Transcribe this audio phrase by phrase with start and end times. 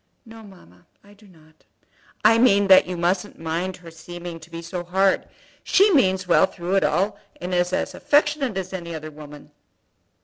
[0.25, 1.63] "No, mamma; I do not."
[2.25, 5.27] "I mean that you mustn't mind her seeming to be so hard.
[5.63, 9.51] She means well through it all, and is as affectionate as any other woman."